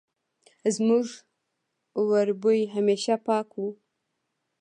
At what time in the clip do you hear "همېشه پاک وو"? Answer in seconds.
2.75-3.69